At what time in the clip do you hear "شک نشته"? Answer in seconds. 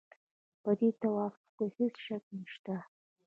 2.05-2.75